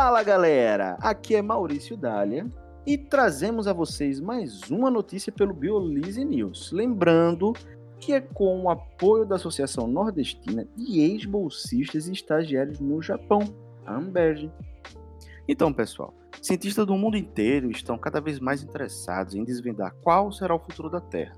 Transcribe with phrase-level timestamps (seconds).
[0.00, 2.48] Fala galera, aqui é Maurício Dália
[2.86, 6.70] e trazemos a vocês mais uma notícia pelo Biolise News.
[6.70, 7.52] Lembrando
[7.98, 13.40] que é com o apoio da Associação Nordestina de Ex-Bolsistas e Estagiários no Japão,
[13.84, 14.48] a Amberge.
[15.48, 20.54] Então, pessoal, cientistas do mundo inteiro estão cada vez mais interessados em desvendar qual será
[20.54, 21.36] o futuro da Terra,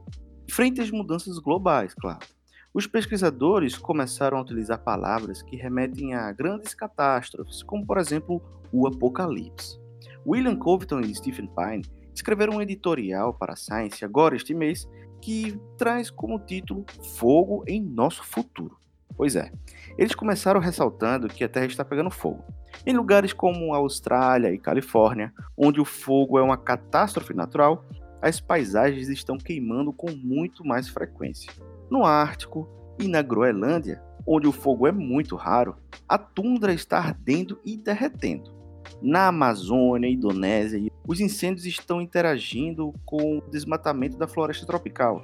[0.50, 2.26] frente às mudanças globais, claro.
[2.72, 8.40] Os pesquisadores começaram a utilizar palavras que remetem a grandes catástrofes, como por exemplo
[8.72, 9.80] o apocalipse.
[10.24, 14.88] William Covington e Stephen Pine escreveram um editorial para a Science agora este mês
[15.20, 16.86] que traz como título
[17.18, 18.78] Fogo em Nosso Futuro.
[19.16, 19.50] Pois é,
[19.98, 22.44] eles começaram ressaltando que a Terra está pegando fogo.
[22.86, 27.84] Em lugares como Austrália e Califórnia, onde o fogo é uma catástrofe natural,
[28.22, 31.52] as paisagens estão queimando com muito mais frequência.
[31.90, 32.68] No Ártico
[33.00, 35.76] e na Groenlândia, onde o fogo é muito raro,
[36.08, 38.54] a tundra está ardendo e derretendo.
[39.02, 45.20] Na Amazônia Indonésia, os incêndios estão interagindo com o desmatamento da floresta tropical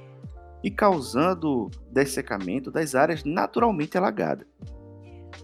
[0.61, 4.47] e causando dessecamento das áreas naturalmente alagadas.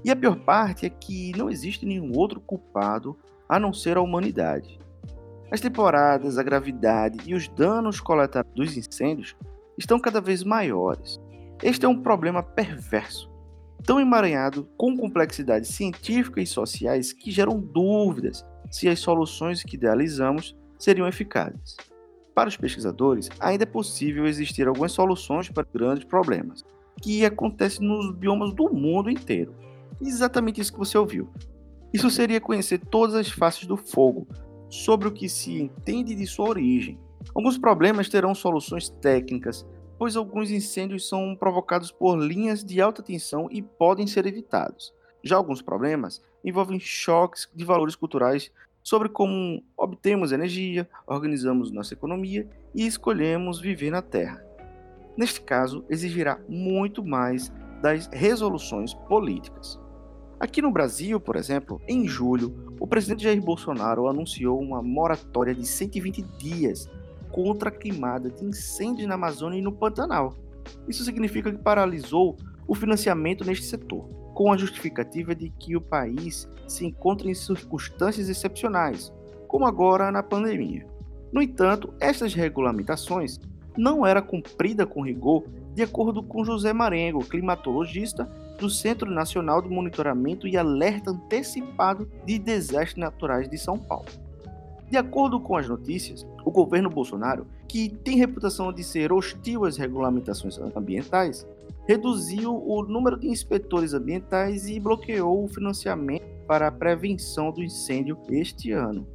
[0.03, 4.01] E a pior parte é que não existe nenhum outro culpado a não ser a
[4.01, 4.77] humanidade.
[5.49, 9.35] As temporadas, a gravidade e os danos coletados dos incêndios
[9.77, 11.19] estão cada vez maiores.
[11.61, 13.31] Este é um problema perverso,
[13.83, 20.55] tão emaranhado com complexidades científicas e sociais que geram dúvidas se as soluções que idealizamos
[20.77, 21.77] seriam eficazes.
[22.35, 26.63] Para os pesquisadores, ainda é possível existir algumas soluções para grandes problemas,
[27.01, 29.53] que acontecem nos biomas do mundo inteiro.
[30.01, 31.29] Exatamente isso que você ouviu.
[31.94, 34.27] Isso seria conhecer todas as faces do fogo,
[34.69, 36.99] sobre o que se entende de sua origem.
[37.33, 39.66] Alguns problemas terão soluções técnicas,
[39.97, 44.94] pois alguns incêndios são provocados por linhas de alta tensão e podem ser evitados.
[45.23, 48.51] Já alguns problemas envolvem choques de valores culturais
[48.83, 54.44] sobre como obtemos energia, organizamos nossa economia e escolhemos viver na Terra.
[55.16, 57.51] Neste caso, exigirá muito mais
[57.81, 59.79] das resoluções políticas.
[60.39, 65.66] Aqui no Brasil, por exemplo, em julho, o presidente Jair Bolsonaro anunciou uma moratória de
[65.66, 66.89] 120 dias
[67.33, 70.35] contra a queimada de incêndios na Amazônia e no Pantanal.
[70.88, 76.47] Isso significa que paralisou o financiamento neste setor com a justificativa de que o país
[76.67, 79.11] se encontra em circunstâncias excepcionais,
[79.47, 80.88] como agora na pandemia.
[81.31, 83.39] No entanto, estas regulamentações
[83.75, 88.25] não era cumprida com rigor, de acordo com José Marengo, climatologista
[88.59, 94.05] do Centro Nacional de Monitoramento e Alerta Antecipado de Desastres Naturais de São Paulo.
[94.94, 99.76] De acordo com as notícias, o governo Bolsonaro, que tem reputação de ser hostil às
[99.76, 101.48] regulamentações ambientais,
[101.88, 108.20] reduziu o número de inspetores ambientais e bloqueou o financiamento para a prevenção do incêndio
[108.30, 109.08] este ano.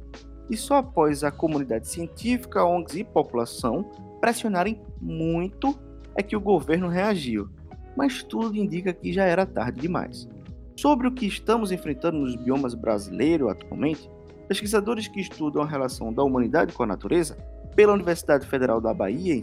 [0.49, 5.79] E só após a comunidade científica, ONGs e população pressionarem muito
[6.13, 7.47] é que o governo reagiu.
[7.95, 10.27] Mas tudo indica que já era tarde demais.
[10.75, 14.09] Sobre o que estamos enfrentando nos biomas brasileiros atualmente,
[14.49, 17.37] pesquisadores que estudam a relação da humanidade com a natureza,
[17.75, 19.39] pela Universidade Federal da Bahia,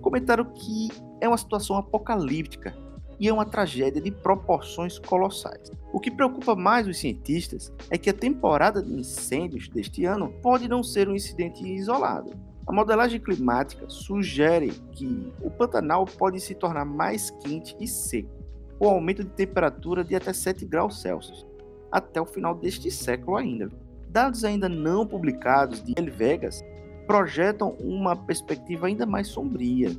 [0.00, 0.88] comentaram que
[1.20, 2.74] é uma situação apocalíptica
[3.20, 5.70] e é uma tragédia de proporções colossais.
[5.92, 10.68] O que preocupa mais os cientistas é que a temporada de incêndios deste ano pode
[10.68, 12.30] não ser um incidente isolado.
[12.66, 18.30] A modelagem climática sugere que o Pantanal pode se tornar mais quente e seco,
[18.78, 21.46] com aumento de temperatura de até 7 graus Celsius,
[21.92, 23.70] até o final deste século ainda.
[24.08, 26.64] Dados ainda não publicados de El Vegas
[27.06, 29.90] projetam uma perspectiva ainda mais sombria.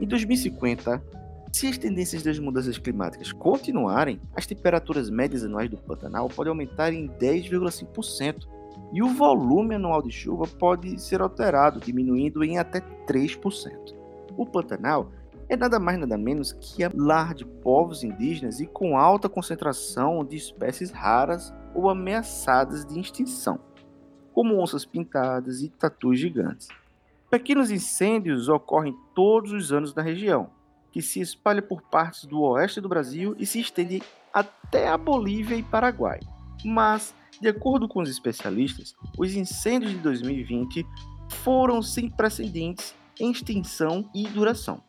[0.00, 1.02] Em 2050,
[1.52, 6.92] se as tendências das mudanças climáticas continuarem, as temperaturas médias anuais do Pantanal podem aumentar
[6.92, 8.46] em 10,5%
[8.92, 13.94] e o volume anual de chuva pode ser alterado, diminuindo em até 3%.
[14.36, 15.10] O Pantanal
[15.48, 20.24] é nada mais nada menos que a lar de povos indígenas e com alta concentração
[20.24, 23.58] de espécies raras ou ameaçadas de extinção,
[24.32, 26.68] como onças pintadas e tatus gigantes.
[27.30, 30.50] Pequenos incêndios ocorrem todos os anos na região,
[30.90, 34.02] que se espalha por partes do oeste do Brasil e se estende
[34.32, 36.20] até a Bolívia e Paraguai.
[36.64, 40.84] Mas, de acordo com os especialistas, os incêndios de 2020
[41.44, 44.82] foram sem precedentes em extensão e duração.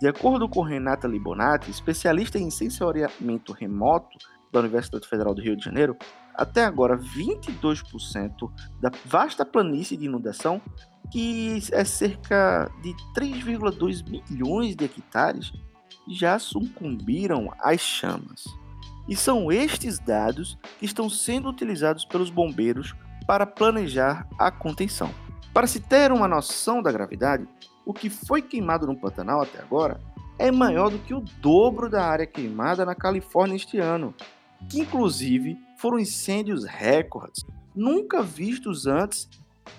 [0.00, 4.18] De acordo com Renata Libonati, especialista em sensoriamento remoto
[4.54, 5.96] da Universidade Federal do Rio de Janeiro,
[6.34, 10.62] até agora 22% da vasta planície de inundação
[11.10, 15.52] que é cerca de 3,2 milhões de hectares,
[16.08, 18.44] já sucumbiram às chamas.
[19.06, 22.94] E são estes dados que estão sendo utilizados pelos bombeiros
[23.26, 25.10] para planejar a contenção.
[25.52, 27.46] Para se ter uma noção da gravidade,
[27.84, 30.00] o que foi queimado no Pantanal até agora
[30.38, 34.14] é maior do que o dobro da área queimada na Califórnia este ano,
[34.68, 37.44] que inclusive foram incêndios recordes,
[37.74, 39.28] nunca vistos antes.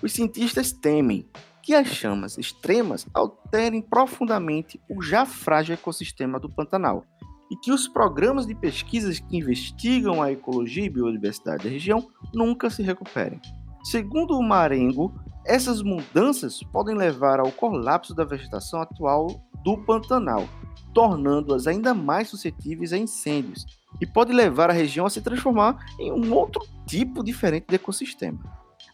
[0.02, 1.26] Os cientistas temem
[1.62, 7.04] que as chamas extremas alterem profundamente o já frágil ecossistema do Pantanal
[7.50, 12.70] e que os programas de pesquisas que investigam a ecologia e biodiversidade da região nunca
[12.70, 13.40] se recuperem.
[13.84, 15.12] Segundo o Marengo,
[15.44, 20.48] essas mudanças podem levar ao colapso da vegetação atual do Pantanal,
[20.92, 23.64] tornando-as ainda mais suscetíveis a incêndios,
[24.00, 28.38] e pode levar a região a se transformar em um outro tipo diferente de ecossistema.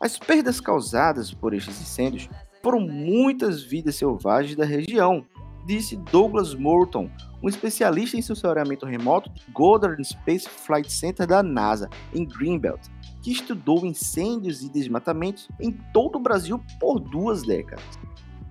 [0.00, 2.28] As perdas causadas por estes incêndios
[2.62, 5.24] foram muitas vidas selvagens da região,
[5.66, 7.10] disse Douglas Morton,
[7.42, 12.80] um especialista em sensoriamento remoto do Goddard Space Flight Center da NASA, em Greenbelt,
[13.20, 17.84] que estudou incêndios e desmatamentos em todo o Brasil por duas décadas.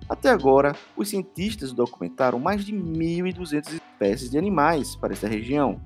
[0.08, 5.80] Até agora, os cientistas documentaram mais de 1.200 espécies de animais para esta região.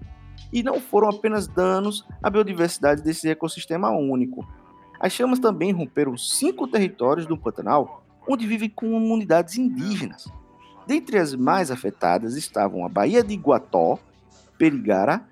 [0.52, 4.46] E não foram apenas danos à biodiversidade desse ecossistema único.
[5.00, 10.26] As chamas também romperam cinco territórios do Pantanal, onde vivem comunidades indígenas,
[10.86, 13.98] Dentre as mais afetadas estavam a Baía de Iguató,
[14.56, 15.26] Perigara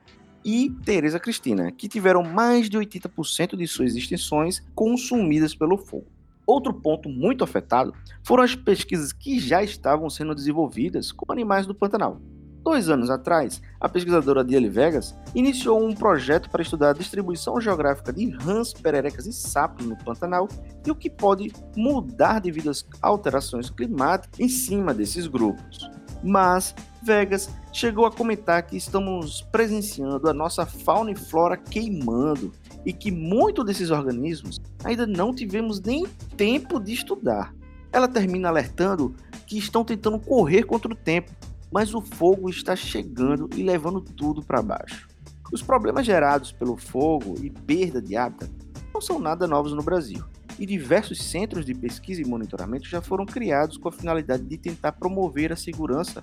[0.44, 6.06] e Teresa Cristina, que tiveram mais de 80% de suas extensões consumidas pelo fogo.
[6.44, 11.74] Outro ponto muito afetado foram as pesquisas que já estavam sendo desenvolvidas com animais do
[11.74, 12.20] Pantanal.
[12.64, 18.10] Dois anos atrás, a pesquisadora Diele Vegas iniciou um projeto para estudar a distribuição geográfica
[18.10, 20.48] de rãs, pererecas e sapos no Pantanal
[20.84, 25.90] e o que pode mudar devido às alterações climáticas em cima desses grupos.
[26.22, 32.50] Mas Vegas chegou a comentar que estamos presenciando a nossa fauna e flora queimando
[32.82, 37.54] e que muitos desses organismos ainda não tivemos nem tempo de estudar.
[37.92, 39.14] Ela termina alertando
[39.46, 41.30] que estão tentando correr contra o tempo
[41.74, 45.08] mas o fogo está chegando e levando tudo para baixo.
[45.52, 48.48] Os problemas gerados pelo fogo e perda de hábitat
[48.94, 50.22] não são nada novos no Brasil,
[50.56, 54.92] e diversos centros de pesquisa e monitoramento já foram criados com a finalidade de tentar
[54.92, 56.22] promover a segurança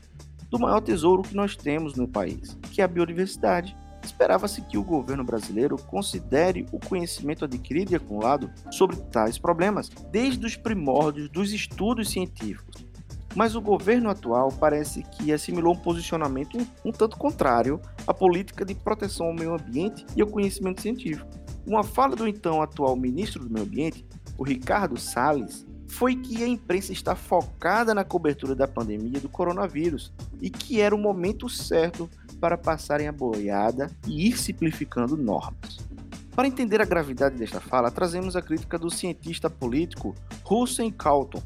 [0.50, 3.76] do maior tesouro que nós temos no país, que é a biodiversidade.
[4.02, 10.46] Esperava-se que o governo brasileiro considere o conhecimento adquirido e acumulado sobre tais problemas desde
[10.46, 12.90] os primórdios dos estudos científicos
[13.36, 18.66] mas o governo atual parece que assimilou um posicionamento um, um, tanto contrário à política
[18.66, 21.30] de proteção ao meio ambiente e ao conhecimento científico.
[21.66, 24.06] Uma fala do então atual ministro do Meio Ambiente,
[24.38, 30.12] o Ricardo Salles, foi que a imprensa está focada na cobertura da pandemia do coronavírus
[30.42, 35.80] e que era o momento certo para passarem a boiada e ir simplificando normas.
[36.34, 40.16] Para entender a gravidade desta fala, trazemos a crítica do cientista político
[40.50, 41.44] Hussein Calton,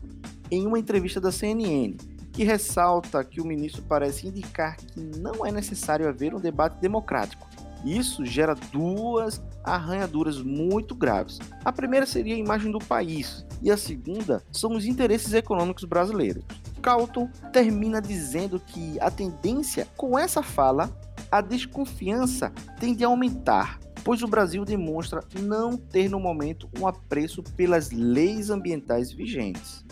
[0.51, 1.97] em uma entrevista da CNN,
[2.31, 7.47] que ressalta que o ministro parece indicar que não é necessário haver um debate democrático.
[7.85, 11.39] Isso gera duas arranhaduras muito graves.
[11.63, 16.43] A primeira seria a imagem do país, e a segunda são os interesses econômicos brasileiros.
[16.81, 20.89] Calton termina dizendo que a tendência com essa fala,
[21.31, 27.41] a desconfiança tende a aumentar, pois o Brasil demonstra não ter no momento um apreço
[27.41, 29.83] pelas leis ambientais vigentes.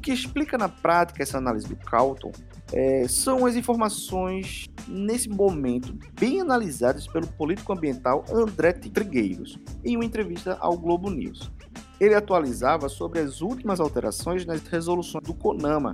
[0.00, 2.32] O que explica na prática essa análise do Calton
[2.72, 10.04] é, são as informações nesse momento bem analisadas pelo político ambiental André Trigueiros em uma
[10.06, 11.52] entrevista ao Globo News.
[12.00, 15.92] Ele atualizava sobre as últimas alterações nas resoluções do CONAMA.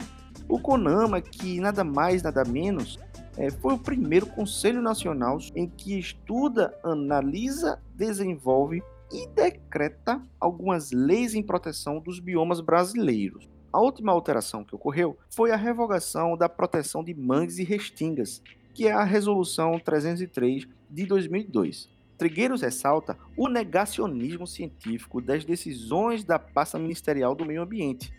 [0.49, 3.01] O CONAMA, que nada mais nada menos
[3.37, 8.81] é, foi o primeiro Conselho Nacional em que estuda, analisa, desenvolve
[9.13, 13.56] e decreta algumas leis em proteção dos biomas brasileiros.
[13.77, 18.43] A última alteração que ocorreu foi a revogação da proteção de mangues e restingas,
[18.73, 21.87] que é a Resolução 303 de 2002.
[22.17, 28.11] Trigueiros ressalta o negacionismo científico das decisões da pasta ministerial do meio ambiente,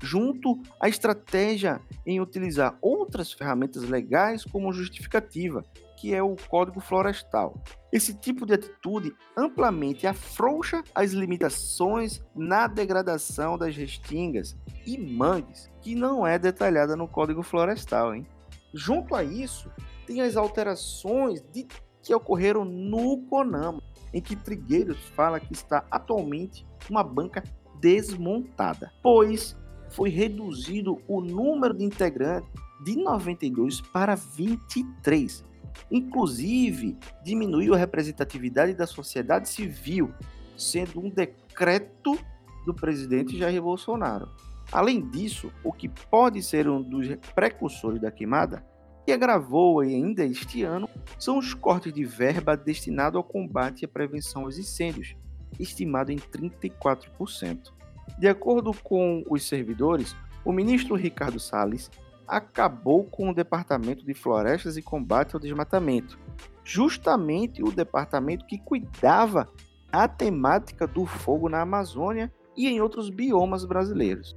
[0.00, 5.64] junto à estratégia em utilizar outras ferramentas legais como justificativa,
[6.00, 7.62] que é o Código Florestal.
[7.92, 15.94] Esse tipo de atitude amplamente afrouxa as limitações na degradação das restingas e mangues, que
[15.94, 18.14] não é detalhada no Código Florestal.
[18.14, 18.26] Hein?
[18.72, 19.70] Junto a isso,
[20.06, 21.66] tem as alterações de,
[22.02, 23.82] que ocorreram no CONAMA,
[24.14, 27.44] em que Trigueiros fala que está atualmente uma banca
[27.78, 29.54] desmontada, pois
[29.90, 32.48] foi reduzido o número de integrantes
[32.82, 35.44] de 92 para 23,
[35.90, 40.12] Inclusive, diminuiu a representatividade da sociedade civil,
[40.56, 42.18] sendo um decreto
[42.64, 44.28] do presidente Jair Bolsonaro.
[44.72, 48.64] Além disso, o que pode ser um dos precursores da queimada,
[49.04, 53.88] que agravou ainda este ano, são os cortes de verba destinado ao combate e à
[53.88, 55.16] prevenção aos incêndios,
[55.58, 57.72] estimado em 34%.
[58.18, 61.90] De acordo com os servidores, o ministro Ricardo Salles
[62.30, 66.18] acabou com o Departamento de Florestas e Combate ao Desmatamento,
[66.62, 69.48] justamente o departamento que cuidava
[69.90, 74.36] da temática do fogo na Amazônia e em outros biomas brasileiros.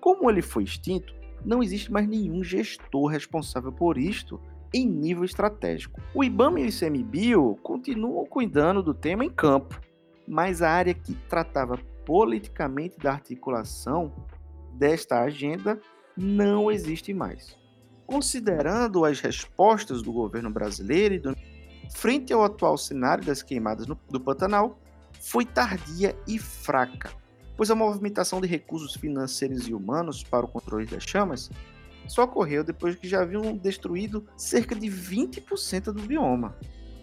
[0.00, 1.14] Como ele foi extinto,
[1.44, 4.40] não existe mais nenhum gestor responsável por isto
[4.74, 6.00] em nível estratégico.
[6.12, 9.80] O IBAMA e o ICMBio continuam cuidando do tema em campo,
[10.26, 14.12] mas a área que tratava politicamente da articulação
[14.72, 15.80] desta agenda
[16.16, 17.56] não existe mais.
[18.06, 21.36] Considerando as respostas do governo brasileiro do...
[21.94, 23.98] frente ao atual cenário das queimadas no...
[24.10, 24.78] do Pantanal,
[25.20, 27.12] foi tardia e fraca,
[27.56, 31.50] pois a movimentação de recursos financeiros e humanos para o controle das chamas
[32.08, 36.56] só ocorreu depois que já haviam destruído cerca de 20% do bioma.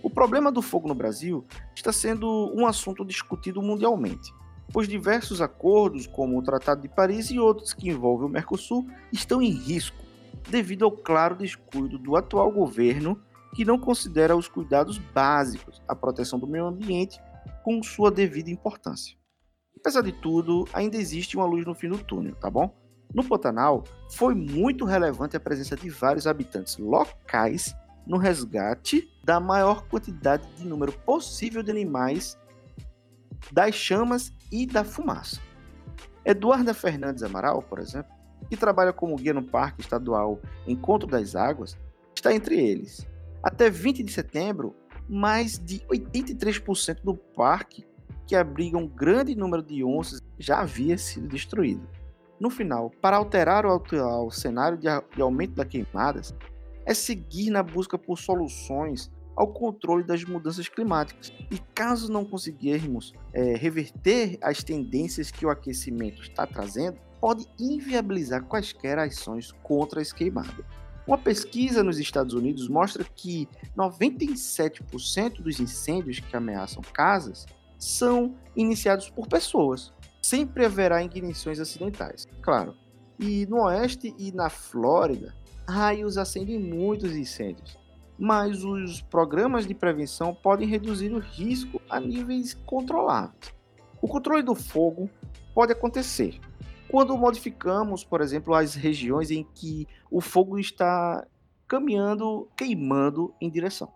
[0.04, 4.34] O problema do fogo no Brasil está sendo um assunto discutido mundialmente,
[4.72, 9.42] pois diversos acordos, como o Tratado de Paris e outros que envolvem o Mercosul, estão
[9.42, 9.98] em risco
[10.50, 13.20] devido ao claro descuido do atual governo
[13.56, 17.20] que não considera os cuidados básicos, a proteção do meio ambiente,
[17.64, 19.18] com sua devida importância.
[19.76, 22.76] Apesar de tudo, ainda existe uma luz no fim do túnel, tá bom?
[23.14, 27.74] No Pantanal, foi muito relevante a presença de vários habitantes locais
[28.06, 32.38] no resgate da maior quantidade de número possível de animais
[33.52, 35.40] das chamas e da fumaça.
[36.26, 38.12] Eduarda Fernandes Amaral, por exemplo,
[38.50, 41.78] que trabalha como guia no Parque Estadual Encontro das Águas,
[42.16, 43.08] está entre eles.
[43.44, 44.76] Até 20 de setembro,
[45.08, 47.86] mais de 83% do parque,
[48.28, 51.88] que abriga um grande número de onças, já havia sido destruído.
[52.40, 56.36] No final, para alterar o atual cenário de aumento das queimadas,
[56.86, 61.32] é seguir na busca por soluções ao controle das mudanças climáticas.
[61.50, 68.44] E caso não conseguirmos é, reverter as tendências que o aquecimento está trazendo, pode inviabilizar
[68.44, 70.66] quaisquer ações contra a queimadas.
[71.08, 77.46] Uma pesquisa nos Estados Unidos mostra que 97% dos incêndios que ameaçam casas
[77.78, 79.94] são iniciados por pessoas.
[80.22, 82.76] Sempre haverá ignições acidentais, claro.
[83.18, 85.34] E no Oeste e na Flórida,
[85.66, 87.79] raios acendem muitos incêndios
[88.20, 93.56] mas os programas de prevenção podem reduzir o risco a níveis controláveis.
[94.02, 95.10] O controle do fogo
[95.56, 96.40] pode acontecer
[96.90, 101.26] quando modificamos, por exemplo, as regiões em que o fogo está
[101.68, 103.94] caminhando, queimando em direção.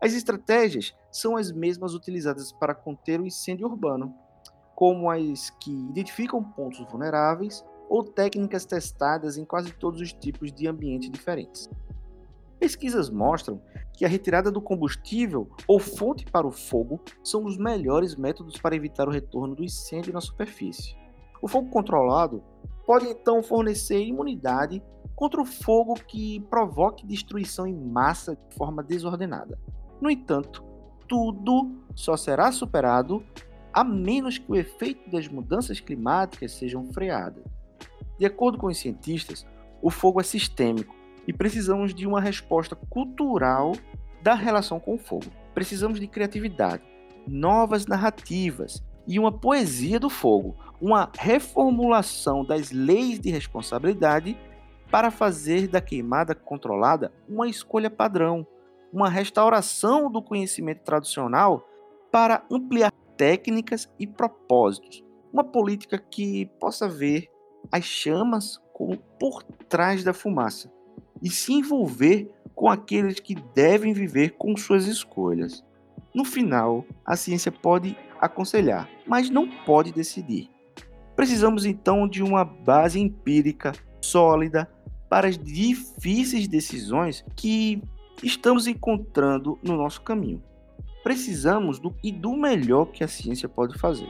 [0.00, 4.14] As estratégias são as mesmas utilizadas para conter o incêndio urbano,
[4.74, 10.66] como as que identificam pontos vulneráveis ou técnicas testadas em quase todos os tipos de
[10.66, 11.68] ambientes diferentes.
[12.62, 13.60] Pesquisas mostram
[13.92, 18.76] que a retirada do combustível ou fonte para o fogo são os melhores métodos para
[18.76, 20.94] evitar o retorno do incêndio na superfície.
[21.42, 22.40] O fogo controlado
[22.86, 24.80] pode então fornecer imunidade
[25.16, 29.58] contra o fogo que provoque destruição em massa de forma desordenada.
[30.00, 30.62] No entanto,
[31.08, 33.24] tudo só será superado
[33.72, 37.42] a menos que o efeito das mudanças climáticas sejam freadas.
[38.20, 39.44] De acordo com os cientistas,
[39.82, 43.72] o fogo é sistêmico e precisamos de uma resposta cultural
[44.22, 45.26] da relação com o fogo.
[45.54, 46.82] Precisamos de criatividade,
[47.26, 54.36] novas narrativas e uma poesia do fogo, uma reformulação das leis de responsabilidade
[54.90, 58.46] para fazer da queimada controlada uma escolha padrão,
[58.92, 61.66] uma restauração do conhecimento tradicional
[62.10, 65.02] para ampliar técnicas e propósitos,
[65.32, 67.28] uma política que possa ver
[67.70, 70.70] as chamas como por trás da fumaça
[71.22, 75.64] e se envolver com aqueles que devem viver com suas escolhas.
[76.14, 80.50] No final, a ciência pode aconselhar, mas não pode decidir.
[81.16, 84.70] Precisamos então de uma base empírica sólida
[85.08, 87.82] para as difíceis decisões que
[88.22, 90.42] estamos encontrando no nosso caminho.
[91.02, 94.08] Precisamos do e do melhor que a ciência pode fazer.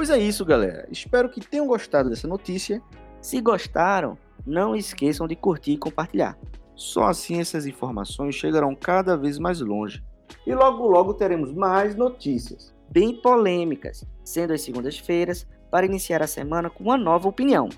[0.00, 0.88] Pois é isso, galera.
[0.90, 2.80] Espero que tenham gostado dessa notícia.
[3.20, 4.16] Se gostaram,
[4.46, 6.38] não esqueçam de curtir e compartilhar.
[6.74, 10.02] Só assim essas informações chegarão cada vez mais longe.
[10.46, 16.70] E logo logo teremos mais notícias, bem polêmicas, sendo as segundas-feiras, para iniciar a semana
[16.70, 17.68] com uma nova opinião.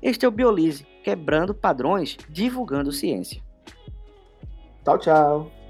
[0.00, 3.42] Este é o Biolise, quebrando padrões, divulgando ciência.
[4.82, 5.61] Tchau, tchau.